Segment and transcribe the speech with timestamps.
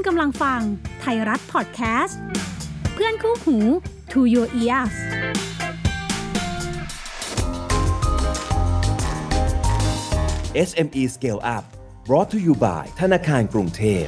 [0.00, 0.60] คุณกำลังฟัง
[1.00, 2.18] ไทยรัฐพอดแคสต์
[2.94, 3.56] เพื่อนคู่หู
[4.12, 4.94] To Your Ears
[10.68, 11.64] SME Scale Up
[12.08, 14.04] brought to you by ธนาคารกรุงเทพ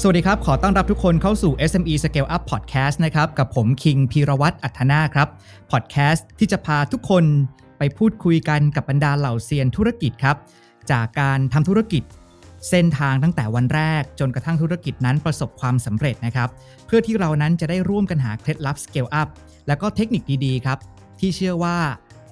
[0.00, 5.28] สวัสดีครับ ขอต้อนรับทุกคนเข้าสู่ SME Scale Up Podcast นะครับ กับผมคิงพีรวัตรอัธนาครับ
[5.70, 7.26] พอดแคสต์ที่จะพาทุกคน
[7.84, 10.36] ไปพูดคุยกันกับบรรดาเหล่าเซียนธุรกิจครับ
[10.90, 12.02] จากการทำธุรกิจ
[12.68, 16.48] เส้นทางตั้งแต่วันแรก จนกระทั่งธุรกิจนั้นประสบความสำเร็จนะครับ
[16.86, 19.28] เพื่อที่เรานั้นจะได้ร่วมกันหาเคล็ดลับ Scale Up
[19.66, 20.78] แล้วก็เทคนิคดีๆครับ
[21.20, 21.78] ที่เชื่อว่า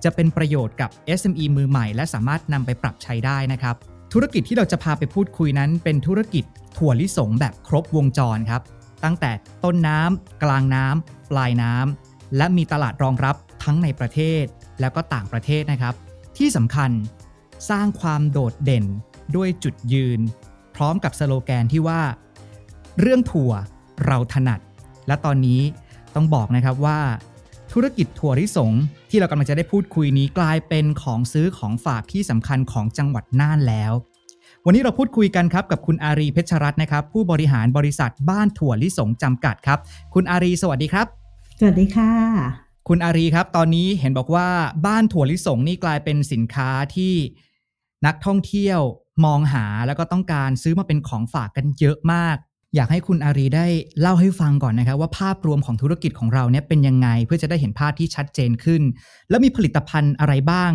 [0.04, 3.74] จะเป็นประโยชน์กับ SME มือใหม่ และสามารถนำไปปรับใช้ได้นะครับ
[4.12, 6.44] ธุรกิจที่เราจะพาไปพูดคุยนั้น เป็นธุรกิจ
[6.76, 8.62] ถั่วลิสงแบบครบวงจรครับ
[9.04, 9.30] ตั้งแต่
[9.64, 14.44] ต้นน้ำกลางน้ำปลายน้ำและมีตลาดรองรับทั้งในประเทศ
[14.80, 15.94] แล้วก็ต่างประเทศนะครับ
[16.38, 16.90] ที่สำคัญ
[17.70, 18.84] สร้างความโดดเด่น
[19.36, 20.20] ด้วยจุดยืน
[20.76, 22.00] พร้อมกับสโลแกนที่ว่า
[23.00, 23.52] เรื่องถั่ว
[24.06, 24.60] เราถนัด
[25.06, 25.60] และตอนนี้
[26.14, 27.00] ต้องบอกนะครับว่า
[27.72, 28.72] ธุรกิจถั่วลิสง
[29.10, 33.92] ที่เรากำลังจะได้พูดคุยนี้กลายเป็นของซื้อของฝากที่สำคัญของจังหวัดน่านแล้ว
[34.66, 39.78] วันนี้เราพูดคุยกันครับกับคุณอารีเพชรรัตน์นะครับ ผู้บริหารบริษัทบ้านถั่วลิสงจำกัดครับ
[40.14, 41.06] คุณอารีสวัสดีครับ
[41.58, 44.48] สวัสดีค่ะ คุณอารีครับ ตอนนี้เห็นบอกว่า
[44.86, 47.14] บ้านถั่วลิสงนี่กลายเป็นสินค้าที่
[48.06, 48.80] นักท่องเที่ยว
[49.24, 52.36] มองหาแล้วก็ต้องการซื้อมาเป็นของฝากกันเยอะมาก
[52.74, 53.66] อยากให้คุณอารีได้
[54.00, 58.82] เล่าให้ฟังก่อนนะครับ ว่าภาพรวมของธุรกิจของเราเนี่ยเป็นยังไง เพื่อจะได้เห็นภาพที่ชัดเจนขึ้น
[59.30, 60.72] แล้วมีผลิตภัณฑ์อะไรบ้าง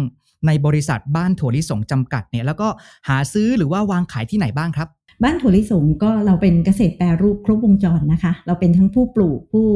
[0.47, 2.67] ในบริษัทบ้านถั่วลิสงจำกัดเนี่ยแล้วก็
[3.08, 4.89] หาซื้อหรือว่าวางขายที่ไหนบ้างครับ
[5.23, 9.67] บ้านถั่วลิสงก็เราเป็นเกษตรแปรรูปครบวงจรนะคะ เราเป็นทั้งผู้ปลูกผู้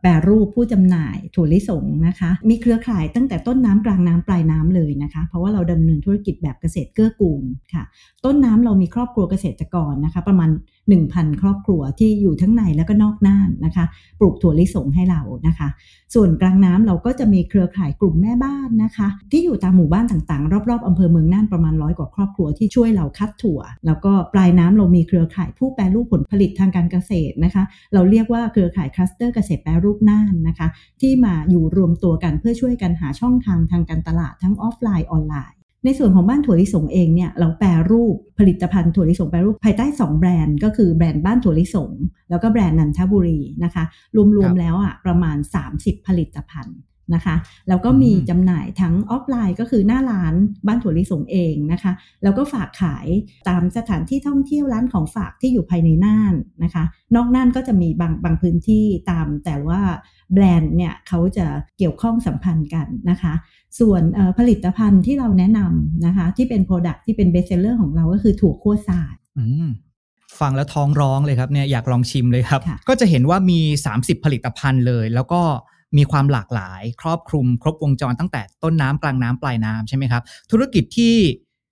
[0.00, 7.82] แปรรูปผู้จำหน่ายถั่วลิสงนะคะ มีเครือข่ายตั้งแต่ต้นน้ำกลางน้ำปลายน้ำเลยนะคะ เพราะว่าเราดำเนินธุรกิจแบบเกษตรเกื้อกูลค่ะ
[8.24, 10.50] ต้นน้ำเรามีครอบครัวเกษตรกรนะคะ ประมาณ
[10.94, 13.84] 1,000 ครอบครัวที่อยู่ทั้งในแล้วก็นอกน่านนะคะ
[14.18, 15.68] ปลูกถั่วลิสงให้เรานะคะ
[16.14, 27.62] ส่วนกลางน้ำเราก็จะมีเครือข่ายกลุ่มแม่บ้านนะคะ ที่อยู่ตามหมู่บ้านต่างๆ รอบๆอำเภอเมืองน่านประมาณร้อยกว่าครอบครัวที่ช่วยเราคัดถั่ว แล้วก็ปลายน้ำเรามีเครือข่ายผู้แปรรูปผลผลิตทางการเกษตรนะคะ
[27.94, 30.68] เราเรียกว่าเครือข่ายคลัสเตอร์เกษตรแปรรูปน่านนะคะ
[31.00, 41.92] ที่มาอยู่รวมตัวกันเพื่อช่วยกันหาช่องทางทางการตลาดทั้งออฟไลน์ออนไลน์ในส่วนของบ้านถั่วลิสงเองเนี่ยเราแปรรูปผลิตภัณฑ์ถั่วลิสงแปรรูปภายใต้ 2 แบรนด์ก็คือแบรนด์บ้านถั่วลิสง
[42.30, 43.84] แล้วก็แบรนด์นันทบุรีนะคะ
[44.36, 45.36] รวมๆแล้วอะประมาณ
[45.72, 46.76] 30 ผลิตภัณฑ์
[47.14, 47.36] นะคะ
[47.68, 50.34] แล้วก็มีอืมจำหน่ายทั้งออฟไลน์ก็คือหน้าร้าน
[50.66, 51.92] บ้านถั่วลิสงเองนะคะ
[52.22, 53.06] แล้วก็ฝากขาย
[53.48, 56.34] ตามสถานที่ท่องเที่ยวร้านของฝากที่อยู่ภายในน่าน
[56.64, 56.84] นะคะ
[57.16, 59.80] นอกน่านก็จะมีบางบางพื้นที่ตามแต่ว่า
[60.32, 61.46] แบรนด์เนี่ยเขาจะ
[61.78, 63.32] เกี่ยวข้องสัมพันธ์กันนะคะ
[63.80, 69.68] ส่วนเอ่อผลิตภัณฑ์ที่เราแนะนำนะคะ ที่เป็น Product ที่เป็น Best Seller ของเราก็คือถั่วคั่วสายอืม
[70.40, 73.60] ฟังแล้วท้องร้องเลยครับเนี่ยอยากลองชิมเลยครับค่ะก็จะเห็นว่ามี
[73.94, 75.42] 30 ผลิตภัณฑ์เลย แล้วก็
[75.96, 81.14] มีความหลากหลาย ครอบคลุมครบวงจรตั้งแต่ต้นน้ำกลางน้ำปลายน้ำใช่ไหมครับ ธุรกิจที่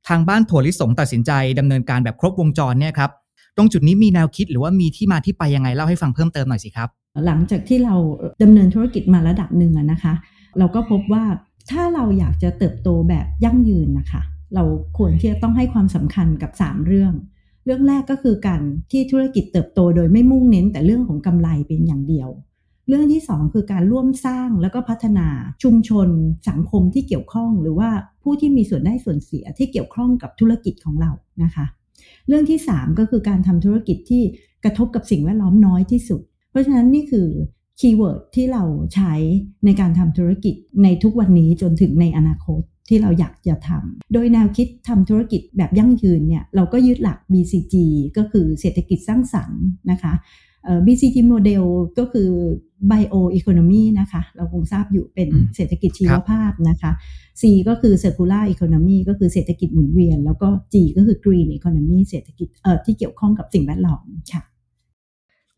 [0.09, 3.11] ทางบ้านถั่วลิสงตัดสินใจดำเนินการแบบครบวงจรเนี่ยครับ
[3.57, 6.89] ตรงจุดนี้มีแนวคิดหรือว่ามีที่มาที่ไปยังไงเล่าให้ฟังเพิ่มเติมหน่อยสิครับ
[7.27, 7.95] หลังจากที่เรา
[8.43, 10.15] ดำเนินธุรกิจมาระดับหนึ่งนะคะ
[10.59, 11.25] เราก็พบว่า
[11.71, 14.23] ถ้าเราอยากจะเติบโตแบบยั่งยืนนะคะ
[14.55, 14.65] เรา
[14.99, 17.13] ควรที่จะต้องให้ความสำคัญกับ 3 เรื่อง
[17.65, 22.29] เรื่องแรกก็คือการที่ธุรกิจเติบโตโดยไม่มุ่งเน้นแต่เรื่องของกำไรเป็นอย่างเดียว
[22.93, 25.29] เรื่องที่ 2 คือการร่วมสร้างแล้วก็พัฒนา
[25.63, 26.09] ชุมชน
[26.49, 27.91] สังคมที่เกี่ยวข้อง หรือว่า
[28.23, 31.11] ผู้ที่มีส่วนได้ส่วนเสียที่เกี่ยวข้องกับธุรกิจของเรา
[31.43, 31.67] นะคะ
[32.29, 34.23] เรื่องที่ 3 ก็คือการทำธุรกิจที่
[34.65, 36.21] กระทบกับสิ่งแวดล้อมน้อยที่สุด
[36.51, 37.29] เพราะฉะนั้นนี่คือ
[37.81, 38.65] คีย์เวิร์ดที่เรา
[38.95, 39.15] ใช้
[39.65, 47.75] ในการทำธุรกิจในทุกวันนี้จนถึงในอนาคตที่เราอยากจะทำ โดยแนวคิดทำธุรกิจแบบยั่งยืนเนี่ยเราก็ยึดหลัก BCG
[48.17, 50.13] ก็คือเศรษฐกิจสร้างสรรค์นะคะ
[50.87, 51.65] BCG โมเดล
[51.99, 52.31] ก็คือ
[52.91, 56.93] Bio Economy นะคะ เราคงทราบอยู่เป็นอืมเศรษฐกิจชีวภาพนะคะ
[57.41, 64.43] C ก็คือ Circular Economy ก็คือเศรษฐกิจหมุนเวียน แล้วก็ G ก็คือ Green Economy เศรษฐกิจเอ่อที่เกี่ยวข้องกับสิ่งแวดล้อมค่ะ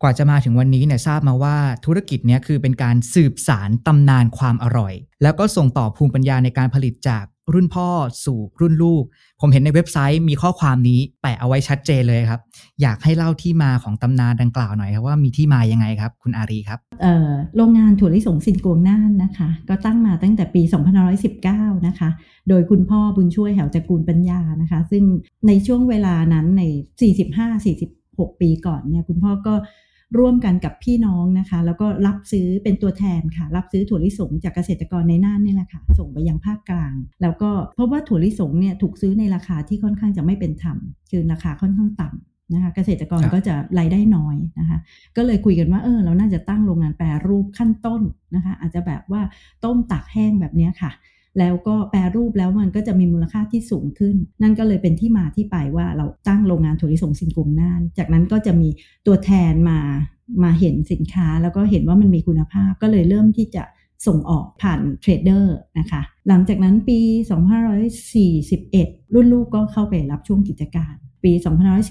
[0.01, 1.55] กว่าจะมาถึงวันนี้เนี่ยทราบมาว่า
[1.85, 4.93] ธุรกิจเนี้ยคือเป็นการสืบสารตำนานความอร่อย
[5.23, 7.87] แล้วก็ส่งต่อภูมิปัญญาในการผลิตจาก รุ่นพ่อ
[8.25, 9.03] สู่รุ่นลูก
[9.41, 12.41] ผมเห็นในเว็บไซต์มีข้อความนี้แปะเอาไว้ชัดเจนเลยครับ
[12.81, 16.79] อยากให้เล่าที่มาของตำนานดังกล่าวหน่อยครับว่ามีที่มายังไงครับ คุณอารีครับ
[17.55, 20.61] โรงงานถั่วลิสงซินกวงน่านนะคะ ก็ตั้งมาตั้งแต่ปี
[21.23, 22.09] 2519 นะคะ
[22.49, 25.03] โดยคุณพ่อบุญช่วยแหวตระกูลปัญญานะคะ ซึ่ง
[25.47, 26.63] ในช่วงเวลานั้นใน
[27.51, 29.53] 45-46 ปีก่อนเนี่ยคุณพ่อก็
[30.17, 40.77] ร่วมกันกับพี่น้องนะคะ แล้วก็รับซื้อเป็นตัวแทนค่ะ รับซื้อถั่วลิสงจากเกษตรกรในน่านนี่แหละค่ะ ส่งไปยังภาคกลาง แล้วก็เพราะว่าถั่วลิสงเนี่ยถูกซื้อในราคาที่ค่อนข้างจะไม่เป็นธรรม
[41.11, 44.77] คือราคาค่อนข้างต่ำนะคะเกษตรกรก็จะรายได้น้อยนะคะ
[45.17, 48.01] ก็เลยคุยกันว่าเออเราน่าจะตั้งโรงงานแปรรูปขั้นต้น
[48.35, 49.21] นะคะอาจจะแบบว่า
[49.63, 50.91] ต้มตากแห้งแบบนี้ค่ะ
[51.39, 58.69] แล้วก็แปรรูปแล้วมันก็จะมีมูลค่าที่สูงขึ้น นั่นก็เลยเป็นที่มาที่ไปว่าเราตั้งโรงงานถั่วลิสงสินกงน่าน จากนั้นก็จะมี
[59.07, 59.79] ตัวแทนมา
[60.43, 63.63] มาเห็นสินค้าแล้วก็เห็นว่ามันมีคุณภาพก็เลยเริ่มที่จะ
[64.07, 66.99] ส่งออกผ่านเทรดเดอร์นะคะ หลังจากนั้นปี
[68.03, 70.93] 2541 รุ่นลูกก็เข้าไปรับช่วงกิจการ
[71.23, 71.31] ปี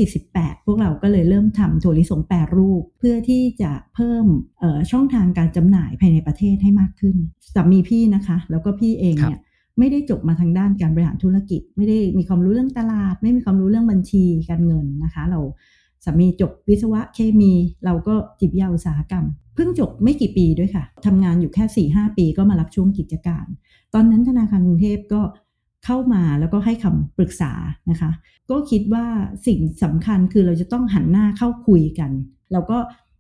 [0.05, 4.27] 2548 พวกเราก็เลยเริ่มทำถั่วลิสงแปรรูป เพื่อที่จะเพิ่ม
[4.61, 7.17] เอ่อช่องทางการจำหน่ายภายในประเทศให้มากขึ้น
[7.55, 9.41] สามีพี่นะคะ แล้วก็พี่เองเนี่ย
[9.79, 15.41] ไม่ได้จบมาทางด้านการบริหารธุรกิจ ไม่ได้มีความรู้เรื่องตลาด ไม่มีความรู้เรื่องบัญชีการเงินนะคะ เรา
[16.05, 17.53] สามีจบวิศวะเคมี
[17.85, 19.25] เราก็จิบยาอุตสาหกรรม
[19.55, 23.47] เพิ่งจบไม่กี่ปีด้วยค่ะทำงานอยู่แค่4ี่หปีก็มารับช่วงกิจการ
[23.95, 25.23] ตอนนั้นธนาคารกรุงเทพก็
[25.85, 27.53] เข้ามาแล้วก็ให้คำปรึกษา
[27.91, 28.11] นะคะ
[28.51, 29.07] ก็คิดว่า
[29.47, 32.11] สิ่งสำคัญคือเราจะต้องหันหน้าเข้าคุยกัน
[32.53, 32.79] เราก็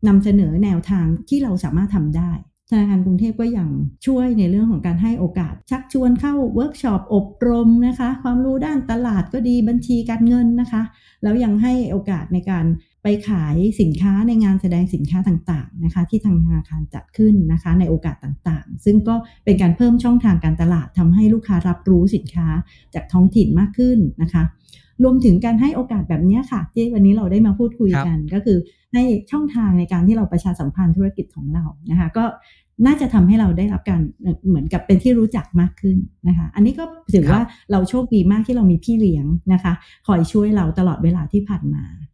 [0.08, 2.30] นำเสนอแนวทางที่เราสามารถทำได้
[2.75, 3.69] ธนาคารกรุงเทพก็ยัง
[4.06, 10.82] ช่วยในเรื่องของการให้โอกาส ชักชวนเข้าเวิร์กช็อปอบรมนะคะ ความรู้ด้านตลาดก็ดีบัญชีการเงินนะคะ
[11.23, 12.67] แล้วยังให้โอกาสในการ
[13.04, 19.14] ไปขายสินค้าในงานแสดงสินค้าต่างๆนะคะ ที่ทางธนาคารจัดขึ้นนะคะ ในโอกาสต่างๆ ซึ่งก็
[19.44, 22.46] เป็นการเพิ่มช่องทางการตลาดทำให้ลูกค้ารับรู้สินค้า
[22.94, 24.42] จากท้องถิ่นมากขึ้นนะคะ
[25.02, 28.58] รวมถึงการให้โอกาสแบบเนี้ยค่ะ ที่วันนี้เราได้มาพูดคุยกันก็คือ
[28.92, 32.24] ให้ช่องทางในการที่เราประชาสัมพันธ์ธุรกิจของเรานะคะ ก็
[32.86, 35.96] น่าจะทำให้เราได้รับการเอ่อเหมือนกับเป็นที่รู้จักมากขึ้น
[36.28, 36.84] นะคะ อันนี้ก็
[37.14, 37.40] ถือว่า
[37.72, 39.72] เราโชคดีมากที่เรามีพี่เลี้ยงนะคะ
[40.06, 42.13] คอยช่วยเราตลอดเวลาที่ผ่านมาค่ะ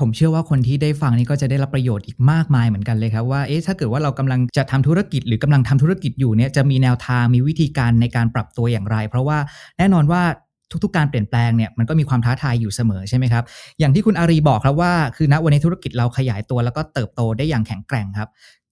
[0.00, 9.38] ผมเชื่อว่าคนที่ได้ฟังนี่ก็จะได้รับประโยชน์อีกมากมายเหมือนกันเลยครับว่าเอ๊ะถ้าเกิดว่าเรากำลังจะทำธุรกิจหรือกำลังทำธุรกิจอยู่เนี่ยจะมีแนวทางมีวิธีการในการปรับตัวอย่างไร เพราะว่า
[9.78, 10.22] แน่นอนว่า
[10.84, 13.44] ทุกๆ การเปลี่ยนแปลงเนี่ยมันก็มีความท้าทายอยู่เสมอใช่ไหมครับ
[13.78, 18.28] อย่างที่คุณอารีบอกครับว่าคือณวันนี้ธุรกิจเราขยายตัวแล้วก็เติบโตได้อย่างแข็งแกร่งครับ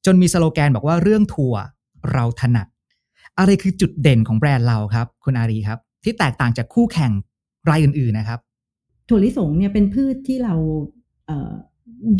[0.06, 1.62] จนมีสโลแกนบอกว่าเรื่องทัวร์
[2.12, 2.66] เราถนัด
[3.38, 7.12] อะไรคือจุดเด่นของแบรนด์เราครับ คุณอารีครับ ที่แตกต่างจากคู่แข่ง
[7.68, 8.38] รายอื่นๆนะครับ
[9.08, 10.54] ถั่วลิสงเนี่ยเป็นพืชที่เรา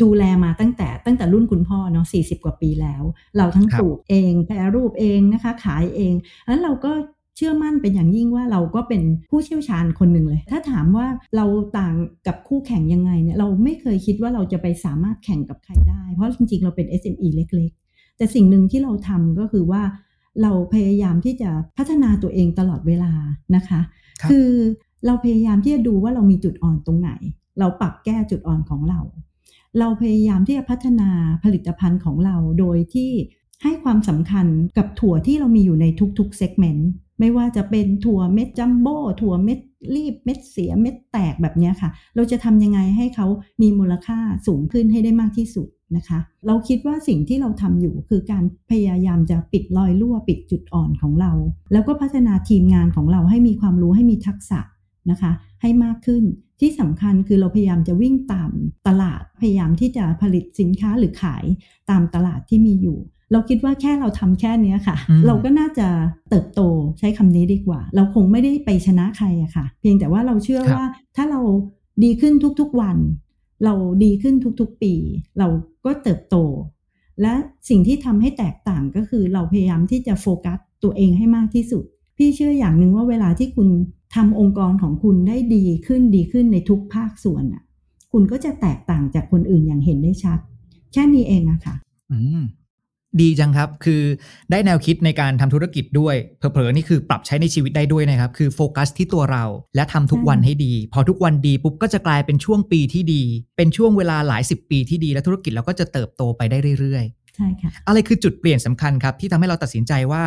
[0.01, 3.03] ดูแลมาตั้งแต่ตั้งแต่รุ่นคุณพ่อเนาะสี่สิบกว่าปีแล้ว
[3.37, 6.13] เราทั้งครับปลูกเองแปรรูปเองนะคะ ขายเอง
[6.47, 6.91] แล้วเราก็
[7.35, 11.45] เชื่อมั่นเป็นอย่างยิ่งว่าเราก็เป็นผู้เชี่ยวชาญคนหนึ่งเลย ถ้าถามว่าเรา
[11.77, 11.95] ต่าง
[12.27, 19.81] กับคู่แข่งยังไงเนี่ยเราไม่เคยคิดว่าเราจะไปสามารถแข่งกับใครได้ เพราะจริงๆ เราเป็น SME เล็กๆ แต่สิ่งหนึ่งที่เราทำก็คือว่า
[20.41, 23.11] เราพยายามที่จะพัฒนาตัวเองตลอดเวลา
[23.55, 23.79] นะคะ
[24.21, 24.49] ครับคือ
[25.05, 27.11] เราพยายามที่จะดูว่าเรามีจุดอ่อนตรงไหน
[27.59, 28.99] เราปรับแก้จุดอ่อนของเรา
[29.79, 31.09] เราพยายามที่จะพัฒนา
[31.43, 33.11] ผลิตภัณฑ์ของเราโดยที่
[33.63, 34.47] ให้ความสำคัญ
[34.77, 35.85] กับถั่วที่เรามีอยู่ใน
[36.19, 36.89] ทุกๆเซกเมนต์
[37.19, 39.59] ไม่ว่าจะเป็นถั่วเม็ดจัมโบ้ถั่วเม็ด
[39.95, 43.27] รีบเม็ดเสียเม็ดแตกแบบนี้ค่ะ เราจะทำยังไงให้เขา
[43.61, 51.31] มีมูลค่าสูงขึ้นให้ได้มากที่สุดนะคะ เราคิดว่าสิ่งที่เราทำอยู่คือการพยายามจะปิดรอยรั่วปิดจุดอ่อนของเรา
[51.71, 54.59] แล้วก็พัฒนาทีมงานของเราให้มีความรู้ให้มีทักษะ
[55.11, 56.23] นะคะ ให้มากขึ้น
[56.59, 58.51] ที่สำคัญคือเราพยายามจะวิ่งตาม
[58.87, 61.45] ตลาด พยายามที่จะผลิตสินค้าหรือขาย
[61.89, 62.97] ตามตลาดที่มีอยู่
[63.31, 65.87] เราคิดว่าแค่เราทำแค่เนี้ยค่ะอืมเราก็น่าจะ
[66.29, 66.61] เติบโต
[66.99, 70.83] ใช้คำนี้ดีกว่า เราคงไม่ได้ไปชนะใครอะค่ะ เพียงแต่ว่าเราเชื่อว่า
[71.15, 71.41] ถ้าเรา
[72.03, 72.97] ดีขึ้นทุกๆวัน
[73.65, 73.73] เรา
[74.03, 74.93] ดีขึ้นทุกๆปี
[75.39, 75.47] เรา
[75.85, 76.35] ก็เติบโต
[77.21, 77.33] และ
[77.69, 81.83] สิ่งที่ทำให้แตกต่างก็คือเราพยายามที่จะโฟกัสตัวเองให้มากที่สุด
[82.21, 83.67] พี่เชื่ออย่างหนึ่งว่าเวลาที่คุณ
[84.15, 87.63] ทำองค์กรของคุณได้ดีขึ้นดีขึ้นในทุกภาคส่วนน่ะ
[88.11, 90.39] คุณก็จะแตกต่างจากคนอื่นอย่างเห็นได้ชัด
[90.93, 91.75] แค่นี้เองอะค่ะ
[92.11, 92.41] อืม
[93.21, 94.01] ดีจังครับ คือ
[94.51, 99.45] ได้แนวคิดในการทำธุรกิจด้วย เผลอๆนี่คือปรับใช้ในชีวิตได้ด้วยนะครับ คือโฟกัสที่ตัวเรา
[99.75, 103.23] และทำทุกวันให้ดี พอทุกวันดีปุ๊บก็จะกลายเป็นช่วงปีที่ดี
[103.57, 110.23] เป็นช่วงเวลาหลายสิบปีที่ดี และธุรกิจเราก็จะเติบโตไปได้เรื่อยใช่ค่ะๆอะไรคือจุดเปลี่ยนสำคัญครับ ที่ทำให้เราตัดสินใจว่า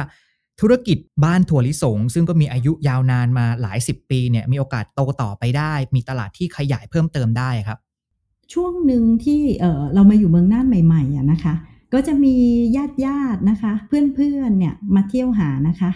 [0.60, 7.78] ธุรกิจบ้านถั่วลิสง ซึ่งก็มีอายุยาวนานมาหลายสิบปีเนี่ยมีโอกาสโตต่อไปได้ มีตลาดที่ขยายเพิ่มเติมได้ครับ
[8.52, 11.54] ช่วงหนึ่งที่เออเรามาอยู่เมืองน่านใหม่ๆอะนะคะ
[11.92, 12.36] ก็จะมี
[12.76, 15.90] ญาติญาตินะคะ เพื่อนๆเนี่ยมาเที่ยวหานะคะ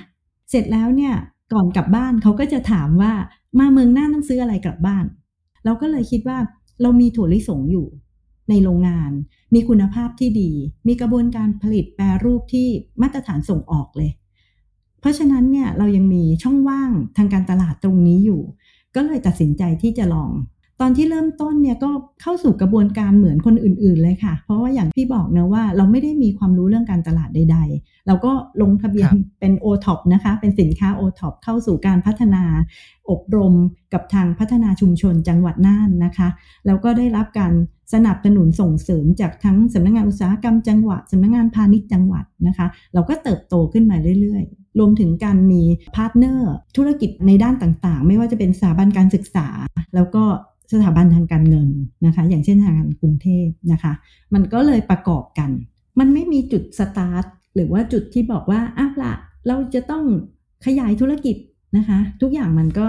[0.50, 1.14] เสร็จแล้วเนี่ย
[1.52, 3.12] ก่อนกลับบ้านเขาก็จะถามว่า
[3.58, 5.04] มาเมืองน่านต้องซื้ออะไรกลับบ้าน
[5.64, 6.38] เราก็เลยคิดว่า
[6.82, 7.86] เรามีถั่วลิสงอยู่
[8.48, 9.10] ในโรงงาน
[9.54, 10.50] มีคุณภาพที่ดี
[10.88, 12.68] มีกระบวนการผลิตแปรรูปที่
[13.02, 14.10] มาตรฐานส่งออกเลย
[15.06, 18.42] ราะฉะนั้นเนี่ยเรายังมีช่องว่างทางการตลาดตรงนี้อยู่
[18.94, 20.30] ก็เลยตัดสินใจที่จะลอง
[20.80, 21.90] ตอนที่เริ่มต้นเนี่ยก็
[22.22, 31.34] เข้าสู่กระบวนการเหมือนคนอื่น ๆ เลยค่ะ เพราะว่าอย่างที่บอกนะว่าเราไม่ได้มีความรู้เรื่องการตลาดใด ๆ เราก็ลงทะเบียนครับเป็น o t o p นะคะ เป็นสินค้า o t o p
[31.44, 32.44] เข้าสู่การพัฒนา
[33.10, 33.54] อบรม
[33.92, 36.28] กับทางพัฒนาชุมชนจังหวัดน่านนะคะ
[36.66, 37.52] แล้วก็ได้รับการ
[37.94, 45.62] สนับสนุนส่งเสริมจากทั้งสำนักงานอุตสาหกรรมจังหวัดสำนักงานพาณิชย์จังหวัดนะคะ เราก็เติบโตขึ้นมาเรื่อยๆ รวมถึงการมี
[45.96, 49.48] partner ธุรกิจในด้านต่างๆ ไม่ว่าจะเป็นสถาบันการศึกษา
[49.94, 50.24] แล้วก็
[50.72, 51.68] สถาบันทางการเงิน
[52.06, 53.92] นะคะ อย่างเช่นธนาคารกรุงเทพนะคะ
[54.34, 55.50] มันก็เลยประกอบกัน
[55.98, 59.14] มันไม่มีจุดสตาร์ทหรือว่าจุดที่บอกว่าอ้าวละ
[59.48, 60.04] เราจะต้อง
[60.66, 61.36] ขยายธุรกิจ
[61.76, 62.86] นะคะ ทุกอย่างมันก็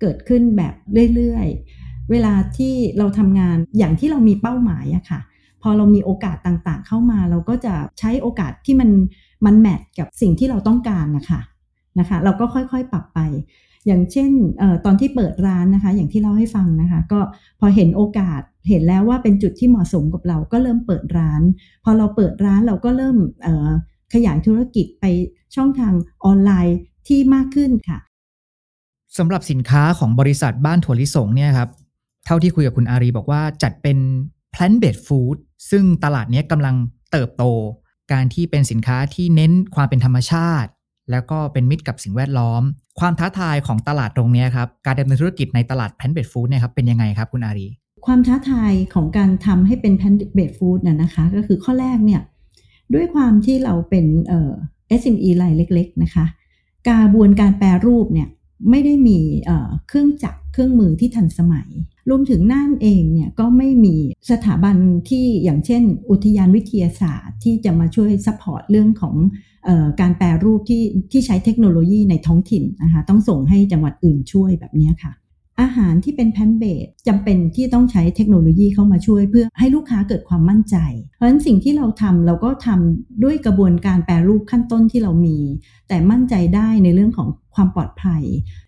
[0.00, 0.74] เกิดขึ้นแบบ
[1.14, 5.20] เรื่อยๆ เวลาที่เราทำงานอย่างที่เรามีเป้าหมายอะค่ะ
[5.62, 8.90] พอเรามีโอกาสต่างๆ เข้ามา เราก็จะใช้โอกาสที่มัน
[9.46, 11.40] มันแมทกับสิ่งที่เราต้องการนะคะ
[11.98, 13.18] นะคะ เราก็ค่อยๆปรับไป
[13.86, 14.30] อย่างเช่น
[14.62, 17.20] ออตอนที่เปิดร้านนะคะ อย่างที่เล่าให้ฟังนะคะ ก็
[17.60, 21.42] พอเห็นโอกาสเห็นแล้วว่าเป็นจุดที่เหมาะสมกับเราก็เริ่มเปิดร้าน
[21.84, 23.68] พอเราเปิดร้านเราก็เริ่มเอ่อ
[24.14, 25.04] ขยายธุรกิจไป
[25.54, 25.94] ช่องทาง
[26.24, 26.76] ออนไลน์
[27.08, 27.98] ที่มากขึ้นค่ะ
[29.18, 31.68] สำหรับสินค้าของบริษัทบ้านถั่วลิสงเนี่ยครับ
[32.26, 33.98] เท่าที่คุยกับคุณอารีบอกว่าจัดเป็น
[34.54, 35.36] plant based food
[35.70, 36.74] ซึ่งตลาดนี้กำลัง
[37.12, 37.44] เติบโต
[38.12, 40.70] การที่เป็นสินค้าที่เน้นความเป็นธรรมชาติ
[41.52, 42.62] เป็นมิตรกับสิ่งแวดล้อม
[43.00, 47.66] ความท้าทายของตลาดตรงนี้ครับการดำเนินธุรกิจในตลาด plant based food เนี่ยครับเป็นยังไงครับคุณอารี
[48.06, 52.20] ความท้าทายของการทำให้เป็น plant based food น่ะนะคะ ก็คือข้อแรกเนี่ย
[52.94, 54.52] ด้วยความที่เราเป็นเอ่อ
[55.00, 56.26] SME รายเล็ก ๆ นะคะ
[56.88, 58.28] กระบวนการแปรรูปเนี่ย
[58.70, 61.68] ไม่ได้มีเอ่อเครื่องจักรเครื่องมือที่ทันสมัย
[62.10, 63.96] รวมถึงน่านเองเนี่ยก็ไม่มี
[64.30, 64.76] สถาบัน
[65.08, 69.14] ที่อย่างเช่น อุทยานวิทยาศาสตร์ที่จะมาช่วย support เรื่องของ
[70.00, 75.12] การแปรรูปที่ที่ใช้เทคโนโลยีในท้องถิ่นนะคะต้องส่งให้จังหวัดอื่นช่วยแบบนี้ค่ะ
[75.60, 80.76] อาหารที่เป็น plant-based จำเป็นที่ต้องใช้เทคโนโลยีเข้ามาช่วย เพื่อให้ลูกค้าเกิดความมั่นใจ
[81.16, 85.38] เพราะฉะนั้นสิ่งที่เราทำเราก็ทำด้วยกระบวนการแปรรูปขั้นต้นที่เรามี
[85.88, 88.22] แต่มั่นใจได้ในเรื่องของความปลอดภัย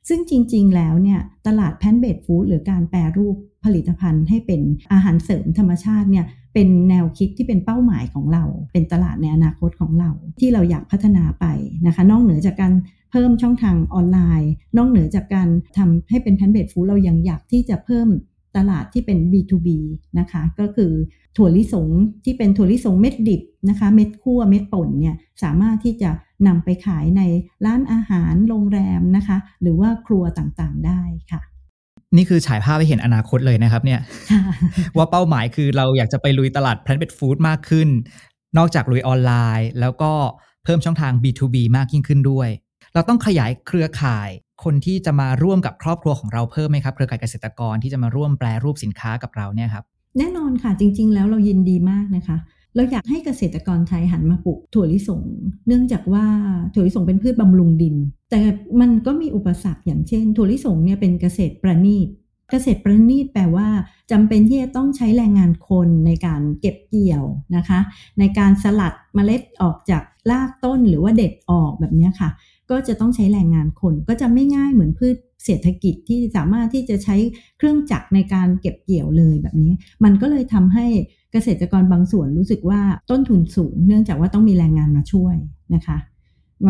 [0.09, 4.61] ซึ่งจริง ๆ แล้วเนี่ยตลาด plant-based food หรือการแปรรูป ผลิตภัณฑ์ให้เป็น
[4.93, 11.47] อาหารเสริมธรรมชาติเนี่ยเป็นแนวคิดที่เป็นเป้าหมายของเรา เป็นตลาดในอนาคตของเรา ที่เราอยากพัฒนาไป
[11.87, 12.73] นะคะ นอกเหนือจากการ
[13.11, 15.49] เพิ่มช่องทางออนไลน์ นอกเหนือจากการ
[15.79, 18.09] ทำให้เป็น plant-based food เรายังอยากที่จะเพิ่ม
[18.57, 19.69] ตลาดที่เป็น B2B
[20.19, 20.93] นะคะ ก็คือ
[21.37, 21.89] ถั่วลิสง
[22.25, 26.11] ที่เป็นถั่วลิสงเม็ดดิบนะคะ เม็ดคั่วเม็ดป่นเนี่ยสามารถที่จะ
[26.47, 27.23] นำไปขายใน
[27.67, 31.41] ร้านอาหารโรงแรมนะคะ หรือว่าครัวต่างๆได้ค่ะ
[32.17, 34.01] นี่คือฉายภาพให้เห็นอนาคตเลยนะครับเนี่ย
[34.31, 34.43] ค่ะ
[34.97, 37.89] ว่าเป้าหมายคือเราอยากจะไปลุยตลาด plant based food มากขึ้น
[38.59, 40.13] นอกจากลุยออนไลน์ แล้วก็
[40.65, 42.49] เพิ่มช่องทาง B2B มากยิ่งขึ้นด้วย
[42.95, 44.29] เราต้องขยายเครือข่าย
[44.65, 49.85] คนที่จะมาร่วมกับครอบครัวของเราเพิ่มไหมครับ เครือข่ายเกษตรกรที่จะมาร่วมแปรรูปสินค้ากับเราเนี่ยครับ
[50.19, 52.37] แน่นอนค่ะจริง ๆ แล้วเรายินดีมากนะคะ
[52.75, 55.23] เราอยากให้เกษตรกรไทยหันมาปลูกถั่วลิสง
[55.67, 56.27] เนื่องจากว่า
[56.75, 57.97] ถั่วลิสงเป็นพืชบำรุงดิน
[58.31, 58.41] แต่
[58.81, 62.09] มันก็มีอุปสรรคอย่างเช่น ถั่วลิสงเนี่ยเป็นเกษตรประณีต
[62.51, 63.69] เกษตรประณีตแปลว่า
[64.11, 67.25] จำเป็นที่จะต้องใช้แรงงานคนในการเก็บเกี่ยว
[67.57, 67.81] นะคะ
[68.19, 72.31] ในการสลัดเมล็ดออกจากรากต้นหรือว่าเด็ดออกแบบเนี้ยค่ะ
[72.71, 77.17] ก็จะต้องใช้แรงงานคนก็จะไม่ง่ายเหมือนพืชเศรษฐกิจที่สามารถที่จะใช้
[77.59, 79.73] เครื่องจักรในการเก็บเกี่ยวเลยแบบนี้
[80.05, 80.87] มันก็เลยทำให้
[81.33, 82.81] เกษตรกรบางส่วนรู้สึกว่า
[83.11, 85.37] ต้นทุนสูง เนื่องจากว่าต้องมีแรงงานมาช่วย
[85.75, 85.99] นะคะ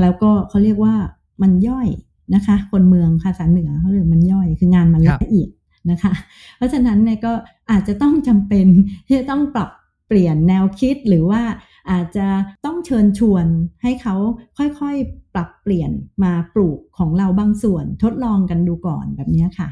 [0.02, 0.94] แล้วก็เขาเรียกว่า
[1.42, 1.88] มันย่อย
[2.34, 5.48] นะคะ คนเมืองภาษาเหนือเขาเรียกมันย่อยคืองานมันครับละเอียด
[5.90, 6.12] นะคะ
[6.56, 7.32] เพราะฉะนั้นเนี่ยก็
[7.70, 8.66] อาจจะต้องจำเป็น
[9.06, 9.70] ที่จะต้องปรับ
[10.06, 11.42] เปลี่ยนแนวคิดหรือว่า
[11.90, 12.26] อาจจะ
[12.64, 13.46] ต้องเชิญชวน
[13.82, 14.14] ให้เขา
[14.58, 15.90] ค่อยๆปรับเปลี่ยน
[16.24, 19.68] มาปลูกของเราบางส่วนทดลองกันดูก่อนแบบเนี้ยค่ะ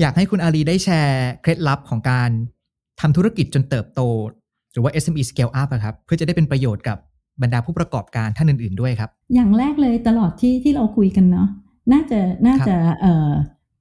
[0.00, 2.30] อยากให้คุณอารีได้แชร์เคล็ดลับของการ
[3.00, 4.00] ทำธุรกิจจนเติบโต
[4.72, 6.98] หรือว่า SME scale up อะครับ เพื่อจะได้เป็นประโยชน์กับ
[7.42, 11.48] บรรดาผู้ประกอบการท่านอื่น ๆด้วยครับ อย่างแรกเลยตลอดที่ที่เราคุยกันเนาะ
[11.92, 13.30] น่าจะน่าจะเอ่อ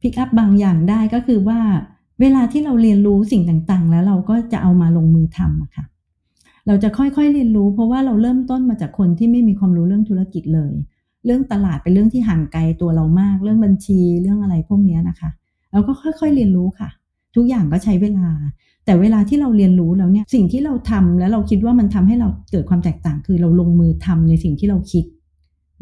[0.02, 1.60] พิกอัพบางอย่างได้ก็คือว่า
[2.22, 5.86] เวลาที่เราเรียนรู้สิ่งต่างๆ แล้วเราก็จะเอามาลงมือทำอะค่ะ
[6.68, 10.74] เราจะค่อยๆเรียนรู้ เพราะว่าเราเริ่มต้นมาจากคนที่ไม่มีความรู้เรื่องธุรกิจเลย
[11.26, 15.30] เรื่องตลาดเป็นเรื่องที่ห่างไกลตัวเรามาก เรื่องบัญชีเรื่องอะไรพวกนี้นะคะ
[15.72, 16.90] เราก็ค่อยๆเรียนรู้ค่ะ
[17.36, 18.30] ทุกอย่างก็ใช้เวลา
[18.86, 25.04] แต่เวลาที่เราเรียนรู้แล้วเนี่ยสิ่งที่เราทำแล้วเราคิดว่ามันทำให้เราเกิดความแตกต่าง คือเราลงมือทำในสิ่งที่เราคิด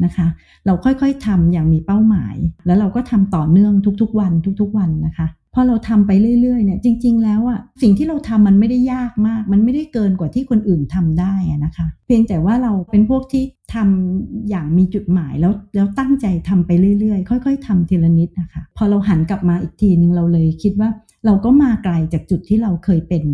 [0.04, 0.26] นะคะ
[0.66, 2.36] เราค่อยๆทำอย่างมีเป้าหมาย
[2.66, 20.90] แล้วเราก็ทำต่อเนื่องทุกๆ วันทุกๆ วันนะคะพอเราทำไปเรื่อยๆเนี่ยจริง ๆ แล้วอะสิ่งที่เราทำมันไม่ได้ยากมาก มันไม่ได้เกินกว่าที่คนอื่นทำได้นะคะ เพียงแต่ว่าเราเป็นพวกที่ทำอย่างมีจุดหมายแล้วแล้วตั้งใจทำไปเรื่อยๆ ค่อย ๆทำทีละนิดนะคะ พอเราหันกลับมาอีกทีนึงเราเลยคิดว่า
[21.26, 23.24] เราก็มาไกลจากจุดที่เราเคยเป็น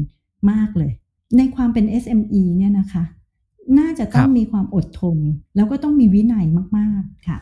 [0.51, 0.93] มากเลย
[1.37, 3.05] ในความเป็น SME เนี่ยนะคะ
[3.79, 5.17] น่าจะต้องมีความอดทน
[5.57, 6.45] แล้วก็ต้องมีวินัย
[6.79, 7.39] มาก ๆ ค่ะ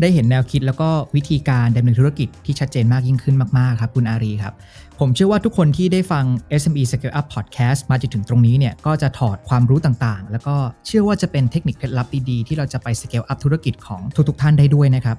[0.00, 4.54] ได้เห็นแนวคิดแล้วก็วิธีการดำเนินธุรกิจที่ชัดเจนมากยิ่งขึ้นมาก ๆ ครับ คุณอารีครับ
[5.00, 6.24] ผมเชื่อว่าทุกคนที่ได้ฟัง
[6.60, 15.16] SME Scale Up Podcast มาจนถึงตรงนี้เนี่ยก็จะถอดความรู้ต่างๆ แล้วก็เชื่อว่าจะเป็นเทคนิคเคล็ดลับดีๆที่เราจะไป Scale Up ธุรกิจของทุกๆ ท่านได้ด้วยนะครับ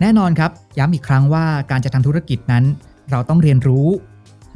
[0.00, 2.64] แน่นอนครับย้ำอีกครั้งว่าการจะทำธุรกิจนั้น
[3.10, 3.86] เราต้องเรียนรู้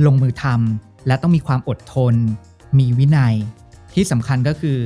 [0.07, 2.15] ลงมือทำและต้องมีความอดทน
[2.79, 3.35] มีวินัย
[3.95, 4.79] ที่สำคัญก็คือ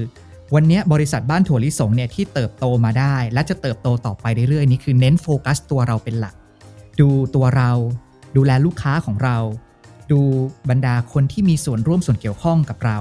[0.54, 6.34] วันนี้บริษัทบ้านถั่วลิสงเนี่ยที่เติบโตมาได้ และจะเติบโตต่อไปเรื่อยๆนี่คือเน้นโฟกัสตัวเราเป็นหลัก
[7.00, 7.70] ดูตัวเรา
[8.36, 9.36] ดูแลลูกค้าของเรา
[10.12, 10.20] ดู
[10.70, 12.98] บรรดาคนที่มีส่วนร่วมส่วนเกี่ยวข้องกับเรา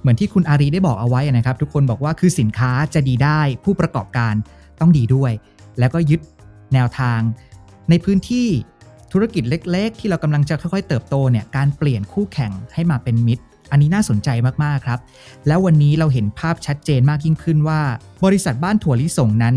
[0.00, 4.34] เหมือนที่คุณอารีได้บอกเอาไว้นะครับ ทุกคนบอกว่าคือสินค้าจะดีได้ ผู้ประกอบการ
[4.80, 5.32] ต้องดีด้วย
[5.78, 6.20] แล้วก็ยึด
[6.74, 7.20] แนวทาง
[7.90, 8.48] ในพื้นที่
[9.12, 14.28] ธุรกิจเล็ก ๆ ที่เรากำลังจะค่อยๆ เติบโตเนี่ยการเปลี่ยนคู่แข่งให้มาเป็นมิตร อันนี้น่าสนใจ
[14.64, 15.00] มาก ๆ ครับ
[15.46, 17.80] แล้ววันนี้เราเห็นภาพชัดเจนมากยิ่งขึ้นว่า
[18.24, 19.56] บริษัทบ้านถั่วลิสงนั้น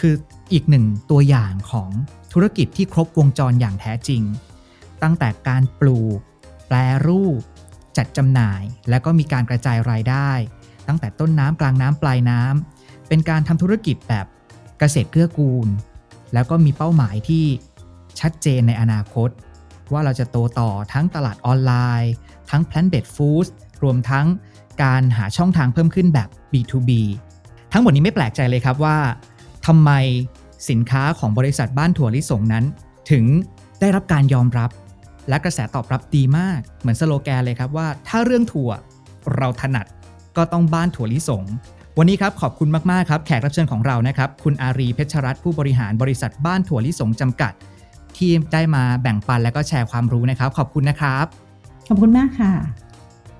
[0.00, 0.14] คือ
[0.52, 1.90] อีกหนึ่งตัวอย่างของ
[2.32, 4.22] ธุรกิจที่ครบวงจรอย่างแท้จริง
[5.02, 6.18] ตั้งแต่การปลูก
[6.68, 7.40] แปรรูป
[7.96, 10.30] จัดจำหน่าย และก็มีการกระจายรายได้
[10.88, 14.26] ตั้งแต่ต้นน้ำกลางน้ำปลายน้ำเป็นการทำธุรกิจแบบ
[14.78, 15.68] เกษตรเกื้อกูล
[16.34, 17.44] แล้วก็มีเป้าหมายที่
[18.20, 19.30] ชัดเจนในอนาคต
[19.92, 21.72] ว่าเราจะโตต่อทั้งตลาดออนไล
[22.02, 22.12] น์
[22.50, 23.50] ทั้ง plant-based foods
[23.82, 24.26] รวมทั้ง
[24.82, 26.90] การหาช่องทางเพิ่มขึ้นแบบ B2B
[27.72, 28.98] ทั้งหมดนี้ไม่แปลกใจเลยครับว่า
[29.66, 29.90] ทำไม
[30.70, 32.64] สินค้าของบริษัทบ้านถั่วลิสงนั้น
[33.10, 33.24] ถึง
[33.80, 34.70] ได้รับการยอมรับ
[35.28, 38.70] และกระแสตอบรับดีมาก เหมือนสโลแกนเลยครับว่า ถ้าเรื่องถั่ว
[39.36, 39.86] เราถนัด
[40.36, 41.44] ก็ต้องบ้านถั่วลิสง
[41.98, 47.52] วันนี้ครับขอบคุณมาก ๆ ครับ แขกรับเชิญของเรานะครับ คุณอารีเพชรรัตน์ผู้บริหารบริษัทบ้านถั่วลิสงจำกัด
[48.16, 51.26] ที่ได้มาแบ่งปันและก็แชร์ความรู้นะครับ ขอบคุณนะครับ
[51.88, 52.52] ขอบคุณมากค่ะ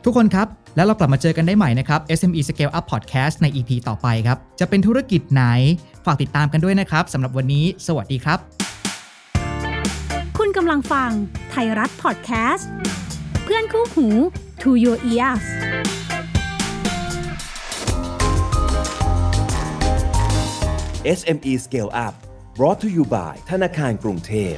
[0.04, 5.44] ทุกคนครับ แล้วเรากลับมาเจอกันได้ใหม่นะครับ SME Scale Up Podcast ใน EP ต่อไปครับ จะเป็นธุรกิจไหน
[6.04, 8.38] ฝากติดตามกันด้วยนะครับสำหรับวันนี้ สวัสดีครับ
[10.38, 11.10] คุณกำลังฟัง
[11.50, 12.68] ไทยรัฐพอดแคสต์
[13.44, 14.08] เพื่อนคู่หู
[14.62, 15.44] To Your Ears
[21.18, 22.14] SME Scale Up
[22.58, 24.56] brought to you by ธนาคารกรุงเทพ